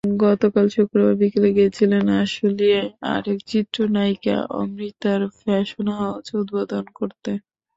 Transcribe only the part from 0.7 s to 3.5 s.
শুক্রবার বিকেলে গিয়েছিলেন আশুলিয়ায় আরেক